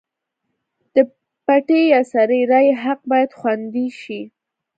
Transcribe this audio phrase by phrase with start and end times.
[0.93, 0.95] د
[1.45, 4.21] پټې یا سري رایې حق باید خوندي شي.